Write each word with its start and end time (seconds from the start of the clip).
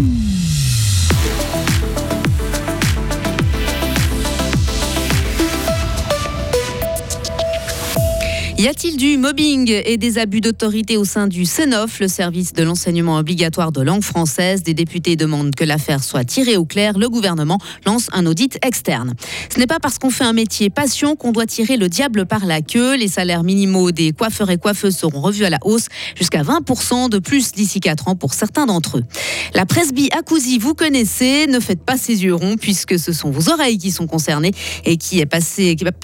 Hum. 0.00 0.49
Y 8.60 8.68
a-t-il 8.68 8.98
du 8.98 9.16
mobbing 9.16 9.72
et 9.86 9.96
des 9.96 10.18
abus 10.18 10.42
d'autorité 10.42 10.98
au 10.98 11.06
sein 11.06 11.26
du 11.26 11.46
CENOF, 11.46 11.98
le 11.98 12.08
service 12.08 12.52
de 12.52 12.62
l'enseignement 12.62 13.16
obligatoire 13.16 13.72
de 13.72 13.80
langue 13.80 14.02
française 14.02 14.62
Des 14.62 14.74
députés 14.74 15.16
demandent 15.16 15.54
que 15.54 15.64
l'affaire 15.64 16.04
soit 16.04 16.24
tirée 16.24 16.58
au 16.58 16.66
clair. 16.66 16.98
Le 16.98 17.08
gouvernement 17.08 17.58
lance 17.86 18.08
un 18.12 18.26
audit 18.26 18.58
externe. 18.62 19.14
Ce 19.50 19.58
n'est 19.58 19.66
pas 19.66 19.78
parce 19.80 19.98
qu'on 19.98 20.10
fait 20.10 20.24
un 20.24 20.34
métier 20.34 20.68
passion 20.68 21.16
qu'on 21.16 21.32
doit 21.32 21.46
tirer 21.46 21.78
le 21.78 21.88
diable 21.88 22.26
par 22.26 22.44
la 22.44 22.60
queue. 22.60 22.98
Les 22.98 23.08
salaires 23.08 23.44
minimaux 23.44 23.92
des 23.92 24.12
coiffeurs 24.12 24.50
et 24.50 24.58
coiffeuses 24.58 24.94
seront 24.94 25.22
revus 25.22 25.46
à 25.46 25.50
la 25.50 25.58
hausse 25.64 25.86
jusqu'à 26.14 26.42
20% 26.42 27.08
de 27.08 27.18
plus 27.18 27.52
d'ici 27.52 27.80
4 27.80 28.08
ans 28.08 28.14
pour 28.14 28.34
certains 28.34 28.66
d'entre 28.66 28.98
eux. 28.98 29.04
La 29.54 29.64
presby 29.64 30.10
Acousi, 30.12 30.58
vous 30.58 30.74
connaissez, 30.74 31.46
ne 31.46 31.60
faites 31.60 31.82
pas 31.82 31.96
ses 31.96 32.24
yeux 32.24 32.34
ronds 32.34 32.56
puisque 32.60 32.98
ce 32.98 33.14
sont 33.14 33.30
vos 33.30 33.50
oreilles 33.50 33.78
qui 33.78 33.90
sont 33.90 34.06
concernées 34.06 34.52
et 34.84 34.98
qui, 34.98 35.18
est 35.20 35.30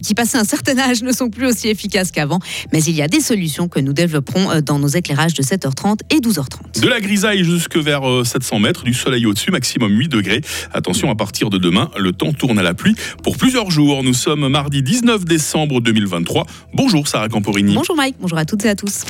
qui 0.03 0.15
passé 0.15 0.39
un 0.39 0.45
certain 0.45 0.79
âge 0.79 1.03
ne 1.03 1.13
sont 1.13 1.29
plus 1.29 1.49
aussi 1.49 1.69
efficaces 1.69 2.11
qu'avant. 2.11 2.39
Mais 2.73 2.83
il 2.83 2.95
y 2.95 3.03
a 3.03 3.09
des 3.09 3.21
solutions 3.21 3.69
que 3.69 3.81
nous 3.81 3.93
développerons 3.93 4.51
euh, 4.51 4.61
dans 4.61 4.79
nos 4.79 4.89
éclairages 4.89 5.35
de 5.35 5.43
7h30 5.43 6.01
et 6.11 6.21
12h30. 6.21 6.81
De 6.81 6.89
la 6.89 7.01
grisaille 7.01 7.45
jusque 7.45 7.77
vers 7.77 8.03
700 8.25 8.57
euh, 8.57 8.59
mètres, 8.61 8.85
du 8.85 8.95
soleil 8.95 9.27
au-dessus, 9.27 9.51
maximum 9.51 9.93
8 9.97 10.09
degrés. 10.09 10.41
Attention, 10.73 11.11
à 11.11 11.15
partir 11.15 11.51
de 11.51 11.59
demain, 11.59 11.91
le 11.99 12.13
temps 12.13 12.33
tourne 12.33 12.59
à 12.59 12.63
la 12.63 12.75
pluie 12.75 12.95
pour 13.23 13.37
plusieurs 13.37 13.71
jours. 13.71 14.03
Nous 14.03 14.15
sommes 14.15 14.49
mardi 14.49 14.83
19 14.83 15.25
décembre 15.25 15.81
2023. 15.81 16.47
Bonjour 16.75 17.09
Sarah 17.09 17.29
Camporini. 17.29 17.75
Bonjour 17.75 17.97
Mike, 17.97 18.17
bonjour 18.21 18.39
à 18.39 18.45
toutes 18.45 18.65
et 18.65 18.69
à 18.69 18.75
tous. 18.75 19.05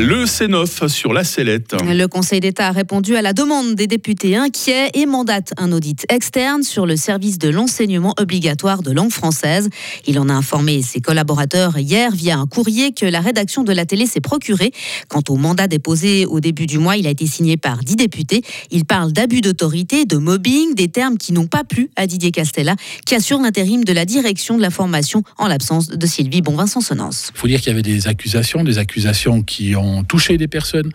Le 0.00 0.24
C9 0.24 0.88
sur 0.88 1.12
la 1.12 1.24
sellette. 1.24 1.76
Le 1.84 2.06
Conseil 2.06 2.40
d'État 2.40 2.68
a 2.68 2.70
répondu 2.72 3.16
à 3.16 3.22
la 3.22 3.34
demande 3.34 3.74
des 3.74 3.86
députés 3.86 4.34
inquiets 4.34 4.88
et 4.94 5.04
mandate 5.04 5.52
un 5.58 5.72
audit 5.72 6.06
externe 6.08 6.62
sur 6.62 6.86
le 6.86 6.96
service 6.96 7.36
de 7.36 7.50
l'enseignement 7.50 8.14
obligatoire 8.18 8.82
de 8.82 8.92
langue 8.92 9.10
française. 9.10 9.68
Il 10.06 10.18
en 10.18 10.30
a 10.30 10.32
informé 10.32 10.80
ses 10.80 11.02
collaborateurs 11.02 11.76
hier 11.76 12.12
via 12.12 12.38
un 12.38 12.46
courrier 12.46 12.92
que 12.92 13.04
la 13.04 13.20
rédaction 13.20 13.62
de 13.62 13.74
la 13.74 13.84
télé 13.84 14.06
s'est 14.06 14.22
procuré. 14.22 14.72
Quant 15.08 15.20
au 15.28 15.36
mandat 15.36 15.68
déposé 15.68 16.24
au 16.24 16.40
début 16.40 16.66
du 16.66 16.78
mois, 16.78 16.96
il 16.96 17.06
a 17.06 17.10
été 17.10 17.26
signé 17.26 17.58
par 17.58 17.80
dix 17.80 17.96
députés. 17.96 18.40
Il 18.70 18.86
parle 18.86 19.12
d'abus 19.12 19.42
d'autorité, 19.42 20.06
de 20.06 20.16
mobbing, 20.16 20.74
des 20.74 20.88
termes 20.88 21.18
qui 21.18 21.34
n'ont 21.34 21.46
pas 21.46 21.62
plu 21.62 21.90
à 21.96 22.06
Didier 22.06 22.30
Castella, 22.30 22.74
qui 23.04 23.14
assure 23.14 23.38
l'intérim 23.38 23.84
de 23.84 23.92
la 23.92 24.06
direction 24.06 24.56
de 24.56 24.62
la 24.62 24.70
formation 24.70 25.24
en 25.36 25.46
l'absence 25.46 25.88
de 25.88 26.06
Sylvie 26.06 26.40
Bonvin-Sonsonance. 26.40 27.32
Il 27.34 27.38
faut 27.38 27.48
dire 27.48 27.60
qu'il 27.60 27.68
y 27.68 27.72
avait 27.72 27.82
des 27.82 28.08
accusations, 28.08 28.64
des 28.64 28.78
accusations 28.78 29.42
qui 29.42 29.76
ont 29.76 29.89
touché 30.06 30.38
des 30.38 30.48
personnes 30.48 30.90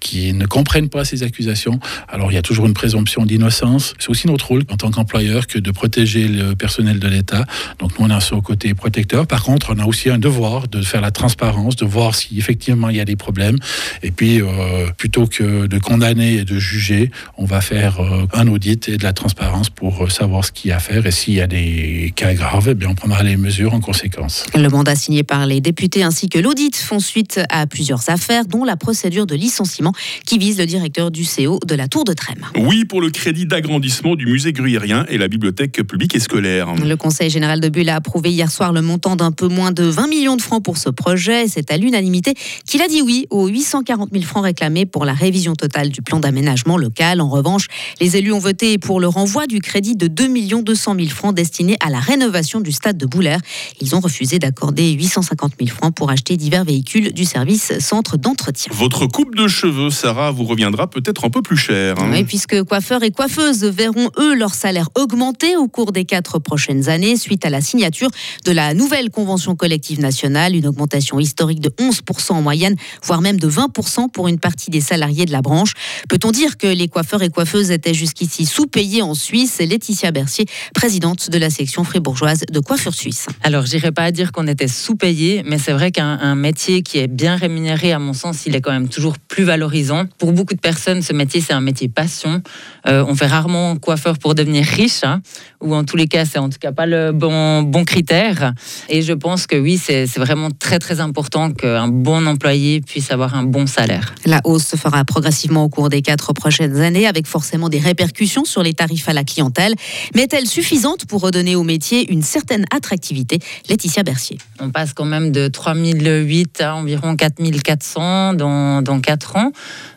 qui 0.00 0.32
ne 0.32 0.46
comprennent 0.46 0.88
pas 0.88 1.04
ces 1.04 1.22
accusations. 1.22 1.78
Alors 2.08 2.30
il 2.30 2.34
y 2.34 2.38
a 2.38 2.42
toujours 2.42 2.66
une 2.66 2.74
présomption 2.74 3.24
d'innocence. 3.24 3.94
C'est 3.98 4.10
aussi 4.10 4.26
notre 4.26 4.46
rôle 4.48 4.62
en 4.70 4.76
tant 4.76 4.90
qu'employeur 4.90 5.46
que 5.46 5.58
de 5.58 5.70
protéger 5.70 6.28
le 6.28 6.54
personnel 6.54 6.98
de 6.98 7.08
l'État. 7.08 7.44
Donc 7.78 7.98
nous 7.98 8.06
on 8.06 8.10
a 8.10 8.20
ce 8.20 8.34
côté 8.34 8.74
protecteur. 8.74 9.26
Par 9.26 9.42
contre, 9.42 9.74
on 9.74 9.78
a 9.78 9.84
aussi 9.84 10.10
un 10.10 10.18
devoir 10.18 10.68
de 10.68 10.82
faire 10.82 11.00
la 11.00 11.10
transparence, 11.10 11.76
de 11.76 11.84
voir 11.84 12.14
si 12.14 12.38
effectivement 12.38 12.88
il 12.88 12.96
y 12.96 13.00
a 13.00 13.04
des 13.04 13.16
problèmes. 13.16 13.58
Et 14.02 14.10
puis 14.10 14.40
euh, 14.40 14.86
plutôt 14.96 15.26
que 15.26 15.66
de 15.66 15.78
condamner 15.78 16.34
et 16.34 16.44
de 16.44 16.58
juger, 16.58 17.10
on 17.38 17.44
va 17.44 17.60
faire 17.60 18.00
euh, 18.00 18.26
un 18.32 18.46
audit 18.48 18.88
et 18.88 18.96
de 18.96 19.02
la 19.02 19.12
transparence 19.12 19.70
pour 19.70 20.04
euh, 20.04 20.08
savoir 20.08 20.44
ce 20.44 20.52
qu'il 20.52 20.70
y 20.70 20.72
a 20.72 20.76
à 20.76 20.78
faire 20.78 21.06
et 21.06 21.10
s'il 21.10 21.34
y 21.34 21.40
a 21.40 21.46
des 21.46 22.12
cas 22.14 22.34
graves, 22.34 22.68
eh 22.70 22.74
bien 22.74 22.90
on 22.90 22.94
prendra 22.94 23.22
les 23.22 23.38
mesures 23.38 23.72
en 23.72 23.80
conséquence. 23.80 24.44
Le 24.54 24.68
mandat 24.68 24.94
signé 24.94 25.22
par 25.22 25.46
les 25.46 25.62
députés 25.62 26.02
ainsi 26.02 26.28
que 26.28 26.38
l'audit 26.38 26.76
font 26.76 27.00
suite 27.00 27.40
à 27.48 27.66
plusieurs 27.66 28.10
affaires, 28.10 28.25
dont 28.48 28.64
la 28.64 28.76
procédure 28.76 29.26
de 29.26 29.34
licenciement 29.34 29.92
qui 30.24 30.38
vise 30.38 30.58
le 30.58 30.66
directeur 30.66 31.10
du 31.10 31.24
CO 31.24 31.60
de 31.64 31.74
la 31.74 31.88
Tour 31.88 32.04
de 32.04 32.12
Trême. 32.12 32.44
Oui, 32.58 32.84
pour 32.84 33.00
le 33.00 33.10
crédit 33.10 33.46
d'agrandissement 33.46 34.16
du 34.16 34.26
musée 34.26 34.52
gruyérien 34.52 35.06
et 35.08 35.18
la 35.18 35.28
bibliothèque 35.28 35.82
publique 35.86 36.14
et 36.14 36.20
scolaire. 36.20 36.74
Le 36.74 36.96
Conseil 36.96 37.30
général 37.30 37.60
de 37.60 37.68
Bulle 37.68 37.88
a 37.88 37.96
approuvé 37.96 38.30
hier 38.30 38.50
soir 38.50 38.72
le 38.72 38.82
montant 38.82 39.16
d'un 39.16 39.32
peu 39.32 39.48
moins 39.48 39.72
de 39.72 39.84
20 39.84 40.08
millions 40.08 40.36
de 40.36 40.42
francs 40.42 40.62
pour 40.62 40.76
ce 40.76 40.90
projet. 40.90 41.46
C'est 41.48 41.70
à 41.70 41.76
l'unanimité 41.76 42.34
qu'il 42.66 42.82
a 42.82 42.88
dit 42.88 43.02
oui 43.02 43.26
aux 43.30 43.46
840 43.46 44.10
000 44.12 44.24
francs 44.24 44.44
réclamés 44.44 44.86
pour 44.86 45.04
la 45.04 45.14
révision 45.14 45.54
totale 45.54 45.90
du 45.90 46.02
plan 46.02 46.18
d'aménagement 46.18 46.76
local. 46.76 47.20
En 47.20 47.28
revanche, 47.28 47.68
les 48.00 48.16
élus 48.16 48.32
ont 48.32 48.38
voté 48.38 48.78
pour 48.78 49.00
le 49.00 49.06
renvoi 49.06 49.46
du 49.46 49.60
crédit 49.60 49.96
de 49.96 50.08
2 50.08 50.26
200 50.62 50.94
000 50.98 51.08
francs 51.08 51.34
destiné 51.34 51.76
à 51.80 51.90
la 51.90 52.00
rénovation 52.00 52.60
du 52.60 52.72
stade 52.72 52.98
de 52.98 53.06
Boulaire. 53.06 53.40
Ils 53.80 53.94
ont 53.94 54.00
refusé 54.00 54.38
d'accorder 54.38 54.92
850 54.92 55.52
000 55.58 55.70
francs 55.70 55.94
pour 55.94 56.10
acheter 56.10 56.36
divers 56.36 56.64
véhicules 56.64 57.12
du 57.12 57.24
service 57.24 57.78
centre 57.78 58.15
d'entretien. 58.16 58.72
Votre 58.74 59.06
coupe 59.06 59.34
de 59.34 59.48
cheveux, 59.48 59.90
Sarah, 59.90 60.30
vous 60.30 60.44
reviendra 60.44 60.88
peut-être 60.88 61.24
un 61.24 61.30
peu 61.30 61.42
plus 61.42 61.56
cher. 61.56 61.96
Hein. 61.98 62.10
Oui, 62.12 62.24
puisque 62.24 62.62
coiffeurs 62.64 63.02
et 63.02 63.10
coiffeuses 63.10 63.64
verront, 63.64 64.10
eux, 64.18 64.34
leur 64.34 64.54
salaire 64.54 64.88
augmenter 64.94 65.56
au 65.56 65.68
cours 65.68 65.92
des 65.92 66.04
quatre 66.04 66.38
prochaines 66.38 66.88
années 66.88 67.16
suite 67.16 67.44
à 67.44 67.50
la 67.50 67.60
signature 67.60 68.08
de 68.44 68.52
la 68.52 68.74
nouvelle 68.74 69.10
convention 69.10 69.56
collective 69.56 70.00
nationale, 70.00 70.54
une 70.54 70.66
augmentation 70.66 71.18
historique 71.18 71.60
de 71.60 71.70
11% 71.70 72.32
en 72.32 72.42
moyenne, 72.42 72.76
voire 73.02 73.20
même 73.20 73.38
de 73.38 73.48
20% 73.48 74.10
pour 74.10 74.28
une 74.28 74.38
partie 74.38 74.70
des 74.70 74.80
salariés 74.80 75.24
de 75.24 75.32
la 75.32 75.42
branche. 75.42 75.72
Peut-on 76.08 76.30
dire 76.30 76.56
que 76.56 76.66
les 76.66 76.88
coiffeurs 76.88 77.22
et 77.22 77.30
coiffeuses 77.30 77.70
étaient 77.70 77.94
jusqu'ici 77.94 78.46
sous-payés 78.46 79.02
en 79.02 79.14
Suisse? 79.14 79.58
Laetitia 79.58 80.10
Bercier, 80.10 80.46
présidente 80.74 81.30
de 81.30 81.38
la 81.38 81.50
section 81.50 81.84
fribourgeoise 81.84 82.44
de 82.50 82.60
coiffure 82.60 82.94
suisse. 82.94 83.26
Alors, 83.42 83.66
j'irai 83.66 83.92
pas 83.92 84.04
à 84.04 84.10
dire 84.10 84.32
qu'on 84.32 84.46
était 84.46 84.68
sous-payés, 84.68 85.42
mais 85.44 85.58
c'est 85.58 85.72
vrai 85.72 85.90
qu'un 85.90 86.34
métier 86.34 86.82
qui 86.82 86.98
est 86.98 87.08
bien 87.08 87.36
rémunéré, 87.36 87.92
à 87.92 87.98
mon 87.98 88.05
sens, 88.12 88.46
il 88.46 88.54
est 88.54 88.60
quand 88.60 88.72
même 88.72 88.88
toujours 88.88 89.18
plus 89.18 89.44
valorisant. 89.44 90.04
Pour 90.18 90.32
beaucoup 90.32 90.54
de 90.54 90.60
personnes, 90.60 91.02
ce 91.02 91.12
métier, 91.12 91.40
c'est 91.40 91.52
un 91.52 91.60
métier 91.60 91.88
passion. 91.88 92.42
Euh, 92.86 93.04
on 93.08 93.14
fait 93.14 93.26
rarement 93.26 93.76
coiffeur 93.76 94.18
pour 94.18 94.34
devenir 94.34 94.64
riche, 94.64 95.04
hein, 95.04 95.20
ou 95.60 95.74
en 95.74 95.84
tous 95.84 95.96
les 95.96 96.06
cas, 96.06 96.24
c'est 96.24 96.38
en 96.38 96.48
tout 96.48 96.58
cas 96.58 96.72
pas 96.72 96.86
le 96.86 97.12
bon, 97.12 97.62
bon 97.62 97.84
critère. 97.84 98.52
Et 98.88 99.02
je 99.02 99.12
pense 99.12 99.46
que 99.46 99.56
oui, 99.56 99.78
c'est 99.78 100.06
vraiment 100.16 100.50
très 100.50 100.78
très 100.78 101.00
important 101.00 101.52
qu'un 101.52 101.88
bon 101.88 102.26
employé 102.26 102.80
puisse 102.80 103.10
avoir 103.10 103.34
un 103.34 103.42
bon 103.42 103.66
salaire. 103.66 104.14
La 104.24 104.40
hausse 104.44 104.66
se 104.66 104.76
fera 104.76 105.04
progressivement 105.04 105.64
au 105.64 105.68
cours 105.68 105.88
des 105.88 106.02
quatre 106.02 106.32
prochaines 106.32 106.76
années, 106.76 107.06
avec 107.06 107.26
forcément 107.26 107.68
des 107.68 107.78
répercussions 107.78 108.44
sur 108.44 108.62
les 108.62 108.74
tarifs 108.74 109.08
à 109.08 109.12
la 109.12 109.24
clientèle. 109.24 109.74
Mais 110.14 110.22
est-elle 110.22 110.46
suffisante 110.46 111.06
pour 111.06 111.22
redonner 111.22 111.56
au 111.56 111.62
métier 111.62 112.12
une 112.12 112.22
certaine 112.22 112.64
attractivité? 112.70 113.38
Laetitia 113.68 114.02
Bercier. 114.02 114.38
On 114.60 114.70
passe 114.70 114.92
quand 114.92 115.04
même 115.04 115.32
de 115.32 115.48
3008 115.48 116.60
à 116.60 116.76
environ 116.76 117.16
4400 117.16 117.95
dans, 117.96 118.82
dans 118.82 119.00
4 119.00 119.36
ans. 119.36 119.52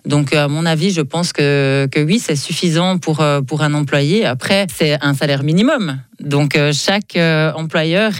Donc, 0.06 0.34
à 0.34 0.48
mon 0.48 0.66
avis, 0.66 0.92
je 0.92 1.02
pense 1.02 1.34
que, 1.34 1.88
oui, 1.98 2.20
c'est 2.20 2.36
suffisant 2.36 2.98
pour, 2.98 3.22
euh, 3.22 3.42
pour 3.42 3.62
un 3.62 3.74
employé. 3.74 4.26
Après, 4.26 4.68
c'est 4.74 4.98
un 5.04 5.14
salaire 5.14 5.44
minimum. 5.44 6.00
Donc 6.20 6.58
euh, 6.58 6.74
chaque 6.74 7.16
euh, 7.16 7.52
employeur 7.54 8.12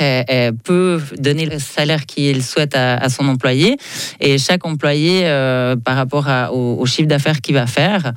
peut 0.64 1.02
donner 1.18 1.46
le 1.46 1.60
salaire 1.60 2.06
qu'il 2.06 2.44
souhaite 2.44 2.76
à, 2.76 3.10
son 3.10 3.28
employé 3.28 3.78
et 4.20 4.38
chaque 4.38 4.66
employé, 4.66 5.22
euh, 5.26 5.76
par 5.76 5.96
rapport 5.96 6.28
au, 6.54 6.86
chiffre 6.86 7.08
d'affaires 7.08 7.42
qu'il 7.42 7.56
va 7.56 7.68
faire, 7.68 8.14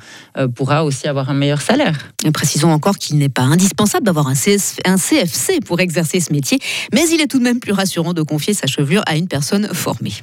pourra 0.55 0.83
aussi 0.83 1.07
avoir 1.07 1.29
un 1.29 1.33
meilleur 1.33 1.61
salaire. 1.61 1.95
précisons 2.33 2.71
encore 2.71 2.97
qu'il 2.97 3.17
n'est 3.17 3.29
pas 3.29 3.43
indispensable 3.43 4.05
d'avoir 4.05 4.27
un, 4.27 4.33
CFC 4.33 5.59
pour 5.65 5.79
exercer 5.79 6.19
ce 6.19 6.31
métier, 6.31 6.59
mais 6.93 7.07
il 7.09 7.21
est 7.21 7.27
tout 7.27 7.39
de 7.39 7.43
même 7.43 7.59
plus 7.59 7.73
rassurant 7.73 8.13
de 8.13 8.21
confier 8.21 8.53
sa 8.53 8.67
chevelure 8.67 9.03
à 9.05 9.15
une 9.15 9.27
personne 9.27 9.67
formée. 9.73 10.13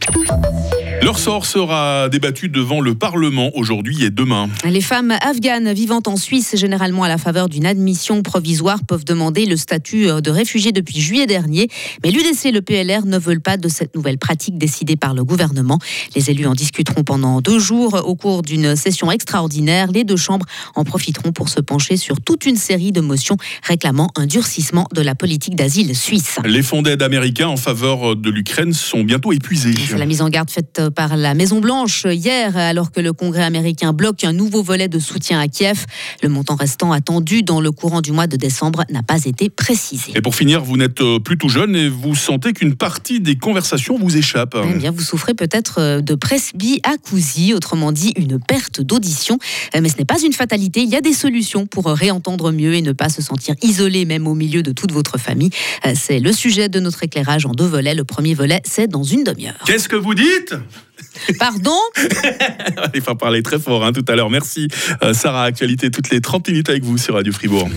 Leur 1.03 1.19
sort 1.19 1.47
sera 1.47 2.11
débattu 2.11 2.51
devant 2.51 2.83
le 2.83 2.95
Parlement 2.95 3.51
aujourd'hui 3.55 4.05
et 4.05 4.11
demain. 4.11 4.51
Les 4.65 4.83
femmes 4.83 5.15
afghanes 5.23 5.73
vivant 5.73 6.03
en 6.07 6.17
Suisse, 6.17 6.57
généralement 6.57 7.05
à 7.05 7.09
la 7.09 7.17
faveur 7.17 7.49
d'une 7.49 7.65
admission 7.65 8.23
provisoire, 8.23 8.81
peuvent 8.87 9.07
demander 9.07 9.47
le 9.47 9.57
statut 9.57 10.09
euh, 10.09 10.21
de 10.21 10.31
réfugié 10.31 10.73
depuis 10.73 11.01
juillet 11.01 11.27
dernier. 11.27 11.69
Mais 12.05 12.11
l'UDC 12.11 12.47
et 12.47 12.53
le 12.53 12.61
PLR 12.61 13.07
ne 13.07 13.17
veulent 13.17 13.41
pas 13.41 13.57
de 13.57 13.69
cette 13.69 13.95
nouvelle 13.95 14.19
pratique 14.19 14.59
décidée 14.59 14.97
par 14.97 15.15
le 15.15 15.25
gouvernement. 15.25 15.79
Les 16.15 16.31
élus 16.31 16.47
en 16.47 16.55
discuteront 16.55 17.03
pendant 17.03 17.41
deux 17.41 17.59
jours 17.59 18.03
au 18.05 18.15
cours 18.15 18.43
d'une 18.43 18.77
session 18.77 19.11
extraordinaire. 19.11 19.91
Les 19.93 20.05
deux 20.05 20.17
chambres 20.17 20.45
en 20.75 20.85
profiteront 20.85 21.33
pour 21.33 21.49
se 21.49 21.61
pencher 21.61 21.97
sur 21.97 22.21
toute 22.21 22.45
une 22.45 22.57
série 22.57 22.93
de 22.93 23.01
motions 23.01 23.39
réclamant 23.63 24.11
un 24.17 24.27
durcissement 24.27 24.87
de 24.95 25.01
la 25.01 25.15
politique 25.15 25.57
d'asile 25.57 25.97
suisse. 25.97 26.37
Les 26.45 26.63
fonds 26.63 26.83
d'aide 26.83 27.03
américains 27.03 27.49
en 27.49 27.57
faveur 27.57 28.17
de 28.17 28.31
l'Ukraine 28.31 28.75
sont 28.75 29.03
bientôt 29.03 29.33
épuisés. 29.33 29.75
La 29.97 30.05
mise 30.05 30.21
en 30.21 30.29
garde 30.29 30.51
faite 30.51 30.90
par 30.91 31.17
la 31.17 31.35
Maison-Blanche 31.35 32.07
hier, 32.11 32.57
alors 32.57 32.93
que 32.93 33.01
le 33.01 33.13
Congrès 33.13 33.43
américain 33.43 33.93
bloque 33.93 34.25
un 34.25 34.33
nouveau 34.33 34.63
volet 34.63 34.89
de 34.89 34.99
soutien 34.99 35.41
à 35.41 35.49
Kiev. 35.49 35.87
Le 36.23 36.29
montant 36.29 36.57
restant 36.57 36.93
attendu 36.93 37.43
dans 37.43 37.61
le 37.61 37.71
courant 37.73 38.01
du 38.01 38.13
mois 38.13 38.27
de 38.27 38.37
décembre 38.37 38.85
n'a 38.91 39.03
pas 39.03 39.25
été 39.25 39.49
précisé. 39.51 40.13
Et 40.15 40.21
pour 40.21 40.35
finir, 40.35 40.63
vous 40.63 40.77
n'êtes 40.77 41.01
euh, 41.01 41.19
plus 41.19 41.39
tout 41.39 41.49
jeune 41.49 41.77
et 41.77 41.89
vous 41.89 42.15
sentez 42.15 42.53
qu'une 42.53 42.75
partie 42.75 43.21
des 43.21 43.37
conversations 43.37 43.99
vous 43.99 44.17
échappe. 44.17 44.57
Eh 44.63 44.79
bien, 44.79 44.91
vous 44.91 45.03
souffrez 45.03 45.35
peut-être 45.35 45.81
euh, 45.81 46.01
de 46.01 46.15
presbyacousie, 46.15 47.55
autrement 47.55 47.93
dit 47.93 48.13
une 48.17 48.39
perte 48.39 48.81
d'audition. 48.81 49.39
Euh, 49.75 49.81
mais 49.83 49.89
ce 49.89 49.97
n'est 49.99 50.05
pas 50.05 50.21
une 50.21 50.33
fatalité. 50.33 50.83
Il 50.83 50.89
y 50.89 50.97
a 50.97 51.01
des 51.01 51.13
solutions 51.13 51.67
pour 51.67 51.87
réentendre 51.87 52.53
mieux 52.53 52.75
et 52.75 52.83
ne 52.83 52.93
pas 52.93 53.09
se 53.09 53.23
sentir 53.23 53.55
isolé, 53.63 54.05
même 54.05 54.27
au 54.27 54.35
milieu 54.35 54.63
de 54.63 54.73
toute 54.73 54.93
votre 54.93 55.19
famille. 55.19 55.51
C'est 55.95 56.21
le 56.21 56.33
sujet 56.33 56.69
de 56.69 56.81
notre 56.81 57.03
éclairage 57.03 57.47
en 57.47 57.53
deux 57.53 57.67
volets. 57.67 57.95
Le 57.95 58.05
premier 58.05 58.35
volet, 58.35 58.61
c'est 58.65 58.87
dans 58.87 59.03
une 59.03 59.25
demi-heure. 59.25 59.63
Qu'est-ce 59.67 59.89
que 59.89 59.97
vous 59.97 60.15
dites? 60.15 60.55
Pardon 61.39 61.79
Il 62.95 63.01
faut 63.01 63.15
parler 63.15 63.43
très 63.43 63.59
fort 63.59 63.85
hein, 63.85 63.93
tout 63.93 64.05
à 64.09 64.17
l'heure. 64.17 64.31
Merci 64.31 64.69
euh, 65.03 65.13
Sarah. 65.13 65.45
Actualité 65.45 65.91
toutes 65.91 66.11
les 66.11 66.21
30 66.21 66.49
minutes 66.49 66.69
avec 66.69 66.85
vous 66.85 66.99
sur 66.99 67.15
Radio 67.15 67.33
Fribourg. 67.33 67.69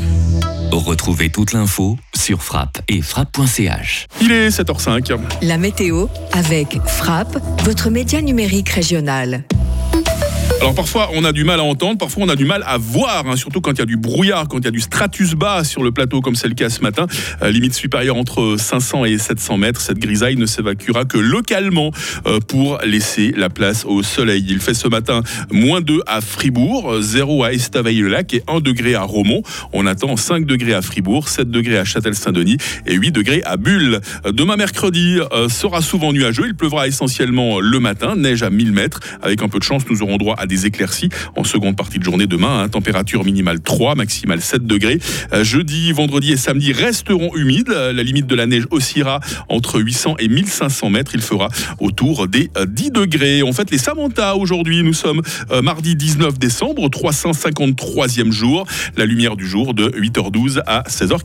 Retrouvez 0.71 1.29
toute 1.29 1.53
l'info 1.53 1.97
sur 2.15 2.41
frappe 2.41 2.81
et 2.87 3.01
frappe.ch. 3.01 4.07
Il 4.21 4.31
est 4.31 4.49
7h05. 4.49 5.17
La 5.41 5.57
météo 5.57 6.07
avec 6.31 6.79
Frappe, 6.87 7.37
votre 7.63 7.89
média 7.89 8.21
numérique 8.21 8.69
régional. 8.69 9.43
Alors 10.63 10.75
parfois 10.75 11.09
on 11.13 11.25
a 11.25 11.33
du 11.33 11.43
mal 11.43 11.59
à 11.59 11.63
entendre, 11.63 11.97
parfois 11.97 12.23
on 12.23 12.29
a 12.29 12.37
du 12.37 12.45
mal 12.45 12.63
à 12.65 12.77
voir, 12.77 13.27
hein, 13.27 13.35
surtout 13.35 13.59
quand 13.59 13.73
il 13.73 13.79
y 13.79 13.81
a 13.81 13.85
du 13.85 13.97
brouillard, 13.97 14.47
quand 14.47 14.59
il 14.59 14.63
y 14.63 14.69
a 14.69 14.71
du 14.71 14.79
stratus 14.79 15.33
bas 15.33 15.65
sur 15.65 15.83
le 15.83 15.91
plateau 15.91 16.21
comme 16.21 16.35
c'est 16.35 16.47
le 16.47 16.53
cas 16.53 16.69
ce 16.69 16.79
matin. 16.79 17.05
Euh, 17.41 17.51
limite 17.51 17.73
supérieure 17.73 18.15
entre 18.15 18.55
500 18.57 19.03
et 19.03 19.17
700 19.17 19.57
mètres. 19.57 19.81
Cette 19.81 19.99
grisaille 19.99 20.37
ne 20.37 20.45
s'évacuera 20.45 21.03
que 21.03 21.17
localement 21.17 21.91
euh, 22.27 22.39
pour 22.39 22.77
laisser 22.85 23.33
la 23.35 23.49
place 23.49 23.83
au 23.83 24.03
soleil. 24.03 24.45
Il 24.47 24.61
fait 24.61 24.73
ce 24.73 24.87
matin 24.87 25.21
moins 25.51 25.81
2 25.81 25.99
à 26.07 26.21
Fribourg, 26.21 26.95
0 27.01 27.43
à 27.43 27.51
Estavayer-le-Lac 27.51 28.33
et 28.33 28.43
1 28.47 28.61
degré 28.61 28.95
à 28.95 29.03
Romont. 29.03 29.43
On 29.73 29.85
attend 29.85 30.15
5 30.15 30.45
degrés 30.45 30.75
à 30.75 30.81
Fribourg, 30.81 31.27
7 31.27 31.51
degrés 31.51 31.77
à 31.77 31.83
Châtel-Saint-Denis 31.83 32.55
et 32.85 32.93
8 32.93 33.11
degrés 33.11 33.41
à 33.43 33.57
Bulle. 33.57 33.99
Demain 34.31 34.55
mercredi 34.55 35.19
euh, 35.33 35.49
sera 35.49 35.81
souvent 35.81 36.13
nuageux. 36.13 36.45
Il 36.47 36.55
pleuvra 36.55 36.87
essentiellement 36.87 37.59
le 37.59 37.81
matin, 37.81 38.15
neige 38.15 38.43
à 38.43 38.49
1000 38.49 38.71
mètres. 38.71 39.01
Avec 39.21 39.41
un 39.41 39.49
peu 39.49 39.59
de 39.59 39.65
chance, 39.65 39.83
nous 39.89 40.01
aurons 40.03 40.15
droit 40.15 40.35
à 40.37 40.45
des 40.45 40.52
éclaircies 40.65 41.09
en 41.35 41.43
seconde 41.43 41.75
partie 41.75 41.99
de 41.99 42.03
journée 42.03 42.27
demain. 42.27 42.63
Hein. 42.63 42.69
température 42.69 43.23
minimale 43.25 43.61
3, 43.61 43.95
maximale 43.95 44.41
7 44.41 44.65
degrés. 44.65 44.99
Euh, 45.33 45.43
jeudi, 45.43 45.91
vendredi 45.91 46.31
et 46.31 46.37
samedi 46.37 46.71
resteront 46.71 47.35
humides. 47.35 47.69
Euh, 47.69 47.93
la 47.93 48.03
limite 48.03 48.27
de 48.27 48.35
la 48.35 48.45
neige 48.45 48.65
oscillera 48.71 49.19
entre 49.49 49.79
800 49.79 50.15
et 50.19 50.27
1500 50.27 50.89
mètres. 50.89 51.11
Il 51.13 51.21
fera 51.21 51.49
autour 51.79 52.27
des 52.27 52.49
10 52.67 52.87
euh, 52.87 52.89
degrés. 52.91 53.43
On 53.43 53.53
fête 53.53 53.71
les 53.71 53.77
Samantha 53.77 54.35
aujourd'hui. 54.35 54.83
Nous 54.83 54.93
sommes 54.93 55.21
mardi 55.61 55.95
19 55.95 56.39
décembre, 56.39 56.87
353e 56.89 58.31
jour. 58.31 58.65
La 58.97 59.05
lumière 59.05 59.35
du 59.35 59.47
jour 59.47 59.73
de 59.73 59.89
8h12 59.89 60.61
à 60.65 60.83
16h40. 60.83 61.23